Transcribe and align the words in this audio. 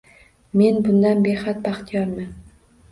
Men 0.61 0.79
bundan 0.87 1.21
behad 1.29 1.61
baxtiyorman 1.69 2.35